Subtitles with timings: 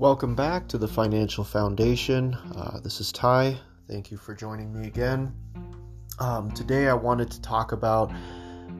[0.00, 2.32] Welcome back to the Financial Foundation.
[2.56, 3.58] Uh, this is Ty.
[3.86, 5.34] Thank you for joining me again.
[6.18, 8.10] Um, today, I wanted to talk about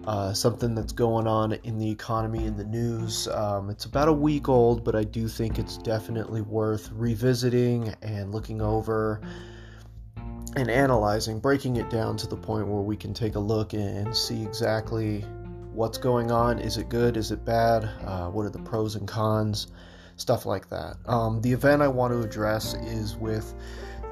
[0.07, 3.29] uh, something that's going on in the economy in the news.
[3.29, 8.33] Um, it's about a week old, but I do think it's definitely worth revisiting and
[8.33, 9.21] looking over
[10.57, 14.17] and analyzing, breaking it down to the point where we can take a look and
[14.17, 15.21] see exactly
[15.75, 16.59] what's going on.
[16.59, 17.19] Is it good?
[17.19, 17.85] Is it bad?
[18.07, 19.67] Uh, what are the pros and cons?
[20.21, 20.99] Stuff like that.
[21.07, 23.55] Um, the event I want to address is with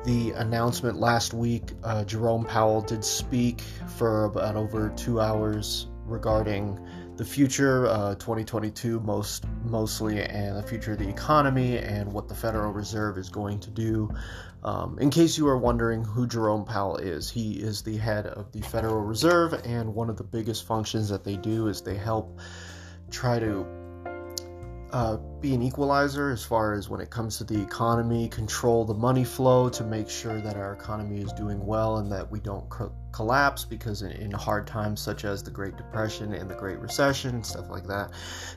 [0.07, 1.73] the announcement last week.
[1.85, 3.61] Uh, Jerome Powell did speak
[3.99, 6.81] for about over two hours regarding
[7.19, 12.35] the future, uh, 2022 most mostly, and the future of the economy and what the
[12.35, 14.11] Federal Reserve is going to do.
[14.65, 18.51] Um, in case you are wondering who Jerome Powell is, he is the head of
[18.53, 22.41] the Federal Reserve, and one of the biggest functions that they do is they help
[23.11, 23.67] try to
[24.93, 28.95] uh, be an equalizer as far as when it comes to the economy, control the
[28.95, 32.69] money flow to make sure that our economy is doing well and that we don't
[32.71, 36.79] co- collapse because in, in, hard times such as the Great Depression and the Great
[36.79, 38.13] Recession stuff like that,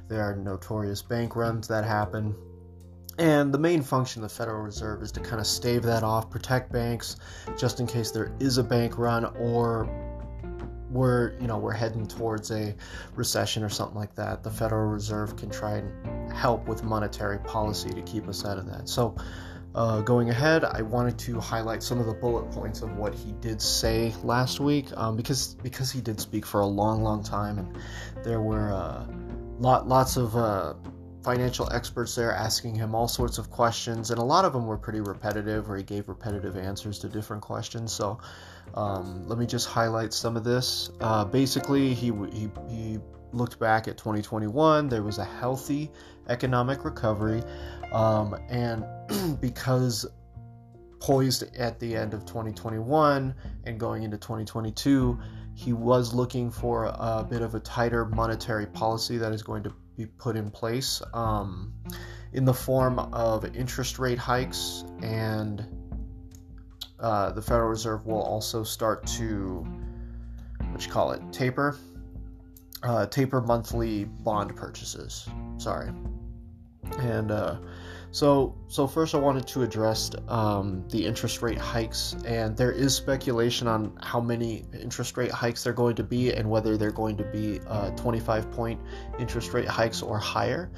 [0.08, 2.36] there are notorious bank runs that happen.
[3.18, 6.30] And the main function of the Federal Reserve is to kind of stave that off,
[6.30, 7.18] protect banks
[7.58, 9.90] just in case there is a bank run or
[10.92, 12.76] we're you know we're heading towards a
[13.16, 17.90] recession or something like that the federal reserve can try and help with monetary policy
[17.90, 19.16] to keep us out of that so
[19.74, 23.32] uh, going ahead i wanted to highlight some of the bullet points of what he
[23.34, 27.58] did say last week um, because because he did speak for a long long time
[27.58, 27.78] and
[28.24, 29.06] there were uh,
[29.60, 30.74] lot, lots of uh,
[31.24, 34.78] financial experts there asking him all sorts of questions, and a lot of them were
[34.78, 37.92] pretty repetitive, or he gave repetitive answers to different questions.
[37.92, 38.20] So
[38.74, 40.90] um, let me just highlight some of this.
[41.00, 43.00] Uh, basically, he, he, he
[43.34, 44.90] looked back at 2021.
[44.90, 45.92] There was a healthy
[46.28, 47.44] economic recovery,
[47.92, 48.86] um, and
[49.42, 50.06] because
[51.00, 53.34] poised at the end of 2021
[53.66, 55.20] and going into 2022,
[55.56, 59.74] he was looking for a bit of a tighter monetary policy that is going to
[59.98, 61.74] be put in place um,
[62.34, 65.66] in the form of interest rate hikes, and
[67.00, 69.66] uh, the Federal Reserve will also start to,
[70.72, 71.78] what you call it, taper,
[72.84, 75.28] uh, taper monthly bond purchases.
[75.58, 75.92] Sorry,
[77.00, 77.58] and uh,
[78.12, 82.94] so, so first I wanted to address um, the interest rate hikes, and there is
[82.94, 87.16] speculation on how many interest rate hikes they're going to be, and whether they're going
[87.18, 88.82] to be uh, 25 point
[89.18, 90.70] interest rate hikes or higher.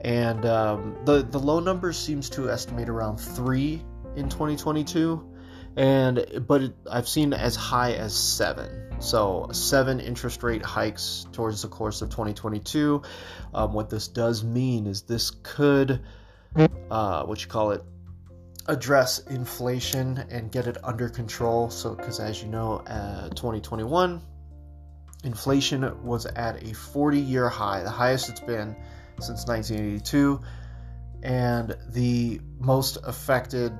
[0.00, 3.84] And um, the the low number seems to estimate around three
[4.16, 5.31] in 2022,
[5.76, 9.00] and but it, I've seen as high as seven.
[9.00, 13.02] So seven interest rate hikes towards the course of 2022.
[13.54, 16.00] Um, what this does mean is this could
[16.90, 17.82] uh, what you call it,
[18.66, 21.70] address inflation and get it under control.
[21.70, 24.20] So, because as you know, uh, 2021
[25.24, 28.76] inflation was at a 40 year high, the highest it's been
[29.20, 30.40] since 1982,
[31.22, 33.72] and the most affected.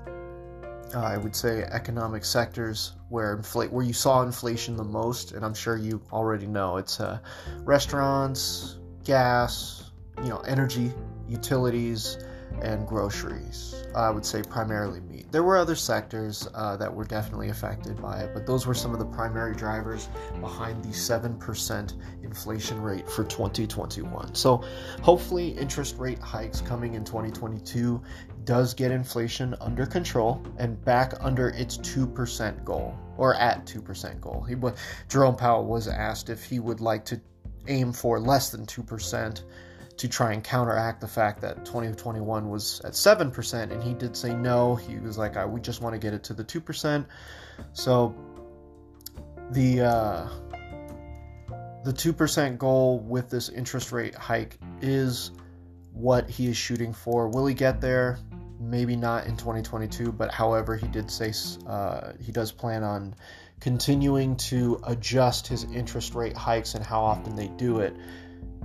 [0.95, 5.55] Uh, I would say economic sectors where where you saw inflation the most, and I'm
[5.55, 7.19] sure you already know it's uh,
[7.61, 9.91] restaurants, gas,
[10.23, 10.93] you know, energy,
[11.29, 12.19] utilities,
[12.61, 13.75] and groceries.
[13.95, 15.31] I would say primarily meat.
[15.31, 18.93] There were other sectors uh, that were definitely affected by it, but those were some
[18.93, 20.09] of the primary drivers
[20.41, 21.93] behind the 7%
[22.23, 24.35] inflation rate for 2021.
[24.35, 24.65] So,
[25.03, 28.03] hopefully, interest rate hikes coming in 2022
[28.45, 34.43] does get inflation under control and back under its 2% goal or at 2% goal.
[34.43, 34.57] He
[35.09, 37.21] Jerome Powell was asked if he would like to
[37.69, 39.43] aim for less than 2%
[40.03, 44.35] to try and counteract the fact that 2021 was at 7%, and he did say
[44.35, 44.75] no.
[44.75, 47.07] He was like, I, we just want to get it to the 2%.
[47.73, 48.13] So
[49.53, 50.29] the uh,
[51.85, 55.31] the 2% goal with this interest rate hike is
[55.93, 57.29] what he is shooting for.
[57.29, 58.19] Will he get there?
[58.59, 61.33] Maybe not in 2022, but however, he did say
[61.69, 63.15] uh, he does plan on
[63.61, 67.95] continuing to adjust his interest rate hikes and how often they do it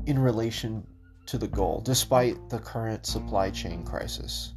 [0.08, 0.84] in relation
[1.28, 4.54] to the goal, despite the current supply chain crisis.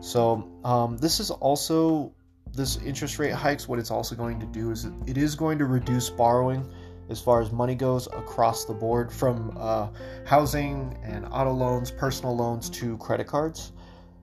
[0.00, 2.12] So, um, this is also
[2.52, 3.68] this interest rate hikes.
[3.68, 6.68] What it's also going to do is it is going to reduce borrowing
[7.08, 9.88] as far as money goes across the board from uh,
[10.24, 13.72] housing and auto loans, personal loans to credit cards.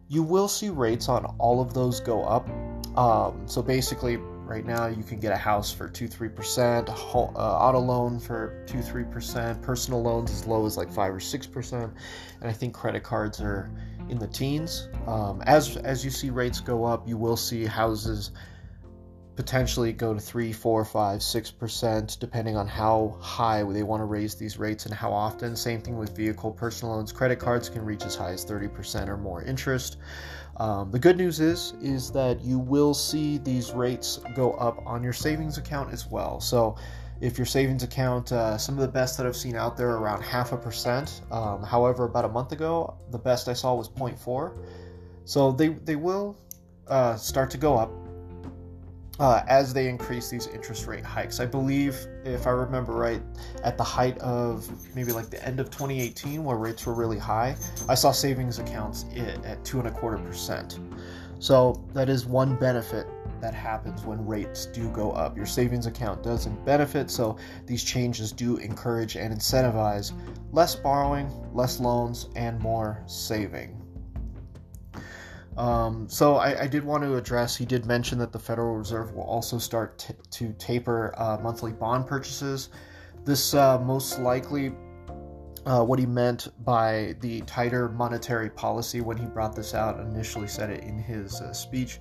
[0.07, 2.47] You will see rates on all of those go up.
[2.95, 7.80] Um, so basically, Right now, you can get a house for 2 3%, uh, auto
[7.80, 11.94] loan for 2 3%, personal loans as low as like 5 or 6%, and
[12.50, 13.71] I think credit cards are
[14.07, 14.88] in the teens.
[15.07, 18.31] Um, as, as you see rates go up, you will see houses
[19.36, 24.36] potentially go to 3 4 5 6% depending on how high they want to raise
[24.36, 25.56] these rates and how often.
[25.56, 27.12] Same thing with vehicle personal loans.
[27.12, 29.97] Credit cards can reach as high as 30% or more interest
[30.57, 35.04] um, the good news is is that you will see these rates go up on
[35.04, 36.40] your savings account as well.
[36.40, 36.75] So
[37.22, 40.22] if your savings account uh, some of the best that i've seen out there around
[40.22, 41.22] half a percent.
[41.31, 44.57] Um, however about a month ago the best i saw was 0.4
[45.24, 46.38] so they, they will
[46.88, 47.92] uh, start to go up
[49.20, 51.40] uh, as they increase these interest rate hikes.
[51.40, 53.22] I believe, if I remember right,
[53.64, 57.56] at the height of maybe like the end of 2018, where rates were really high,
[57.88, 60.80] I saw savings accounts at two and a quarter percent.
[61.40, 63.08] So that is one benefit
[63.42, 65.38] that happens when rates do go up.
[65.38, 70.14] Your savings account doesn't benefit, so these changes do encourage and incentivize
[70.52, 73.85] less borrowing, less loans, and more saving.
[75.57, 77.56] Um, so I, I, did want to address.
[77.56, 81.72] He did mention that the Federal Reserve will also start t- to taper uh, monthly
[81.72, 82.69] bond purchases.
[83.24, 84.74] This uh, most likely
[85.66, 89.98] uh, what he meant by the tighter monetary policy when he brought this out.
[90.02, 92.00] Initially, said it in his uh, speech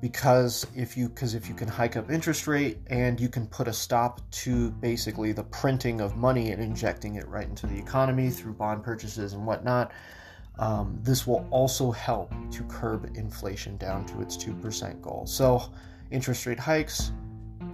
[0.00, 3.66] because if you because if you can hike up interest rate and you can put
[3.66, 8.28] a stop to basically the printing of money and injecting it right into the economy
[8.28, 9.92] through bond purchases and whatnot
[10.58, 15.26] um, this will also help to curb inflation down to its 2% goal.
[15.26, 15.72] So,
[16.10, 17.12] interest rate hikes,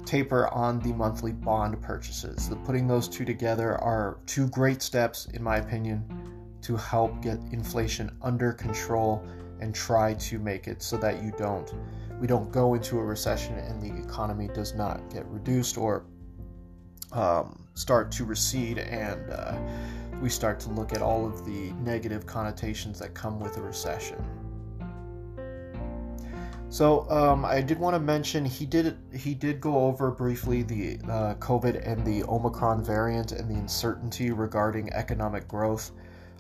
[0.07, 2.49] taper on the monthly bond purchases.
[2.49, 6.05] The, putting those two together are two great steps, in my opinion,
[6.63, 9.25] to help get inflation under control
[9.61, 11.73] and try to make it so that you don't
[12.21, 16.05] we don't go into a recession and the economy does not get reduced or
[17.13, 19.57] um, start to recede and uh,
[20.21, 24.23] we start to look at all of the negative connotations that come with a recession.
[26.71, 31.01] So um, I did want to mention he did he did go over briefly the
[31.11, 35.91] uh, COVID and the Omicron variant and the uncertainty regarding economic growth.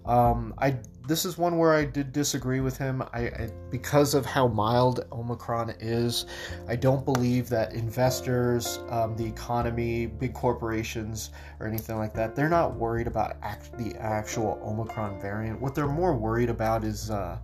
[0.06, 0.76] Um, I
[1.11, 3.02] this is one where I did disagree with him.
[3.12, 6.26] I, I, because of how mild Omicron is,
[6.69, 12.49] I don't believe that investors, um, the economy, big corporations, or anything like that, they're
[12.49, 15.61] not worried about act, the actual Omicron variant.
[15.61, 17.38] What they're more worried about is uh,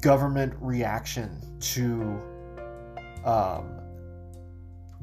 [0.00, 2.20] government reaction to
[3.24, 3.78] um,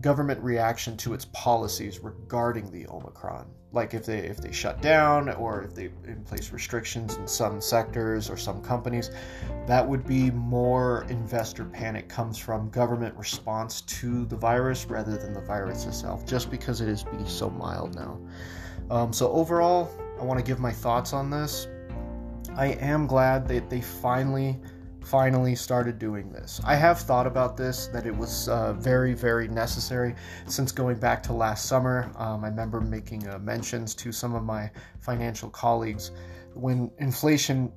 [0.01, 3.47] government reaction to its policies regarding the Omicron.
[3.71, 7.59] Like if they if they shut down or if they in place restrictions in some
[7.59, 9.11] sectors or some companies,
[9.67, 15.33] that would be more investor panic comes from government response to the virus rather than
[15.33, 18.17] the virus itself, just because it is being so mild now.
[18.89, 19.89] Um, so overall,
[20.19, 21.67] I want to give my thoughts on this.
[22.55, 24.61] I am glad that they finally
[25.05, 26.59] finally started doing this.
[26.63, 30.15] I have thought about this, that it was uh, very, very necessary
[30.47, 32.11] since going back to last summer.
[32.17, 36.11] Um, I remember making uh, mentions to some of my financial colleagues
[36.53, 37.71] when inflation,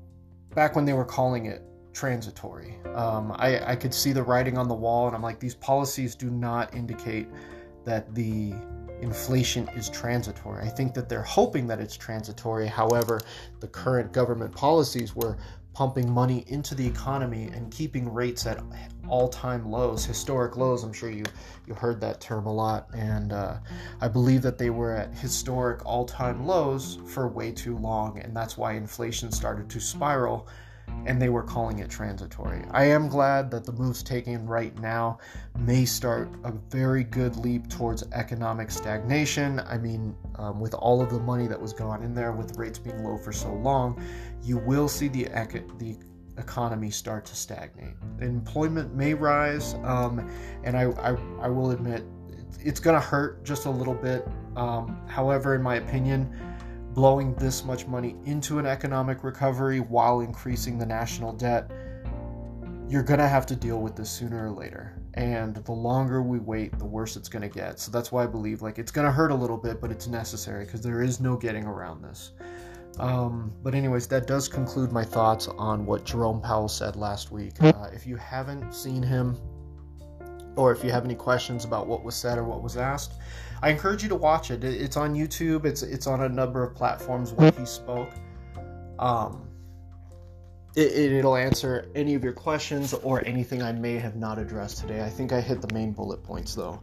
[0.54, 4.68] back when they were calling it transitory, um, I, I could see the writing on
[4.68, 7.28] the wall, and I'm like, these policies do not indicate
[7.84, 8.54] that the
[9.00, 10.64] inflation is transitory.
[10.64, 12.66] I think that they're hoping that it's transitory.
[12.66, 13.20] However,
[13.60, 15.38] the current government policies were
[15.78, 18.58] pumping money into the economy and keeping rates at
[19.06, 20.82] all-time lows, historic lows.
[20.82, 21.22] I'm sure you
[21.68, 23.58] you heard that term a lot, and uh,
[24.00, 28.56] I believe that they were at historic all-time lows for way too long, and that's
[28.58, 30.48] why inflation started to spiral
[31.08, 32.62] and they were calling it transitory.
[32.70, 35.18] I am glad that the moves taken right now
[35.58, 39.60] may start a very good leap towards economic stagnation.
[39.60, 42.78] I mean, um, with all of the money that was gone in there, with rates
[42.78, 44.00] being low for so long,
[44.44, 45.24] you will see the
[45.78, 45.96] the
[46.36, 47.94] economy start to stagnate.
[48.20, 50.30] Employment may rise, um,
[50.62, 52.04] and I, I, I will admit
[52.60, 54.28] it's going to hurt just a little bit.
[54.56, 56.30] Um, however, in my opinion,
[56.98, 61.70] blowing this much money into an economic recovery while increasing the national debt,
[62.88, 65.00] you're going to have to deal with this sooner or later.
[65.14, 67.78] And the longer we wait, the worse it's going to get.
[67.78, 70.08] So that's why I believe like it's going to hurt a little bit, but it's
[70.08, 72.32] necessary because there is no getting around this.
[72.98, 77.62] Um, but anyways, that does conclude my thoughts on what Jerome Powell said last week.
[77.62, 79.38] Uh, if you haven't seen him,
[80.58, 83.12] or if you have any questions about what was said or what was asked,
[83.62, 84.64] I encourage you to watch it.
[84.64, 85.64] It's on YouTube.
[85.64, 88.10] It's it's on a number of platforms where he spoke.
[88.98, 89.48] Um,
[90.76, 95.02] it, it'll answer any of your questions or anything I may have not addressed today.
[95.02, 96.82] I think I hit the main bullet points though.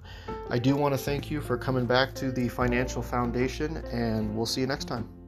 [0.50, 4.46] I do want to thank you for coming back to the Financial Foundation, and we'll
[4.46, 5.25] see you next time.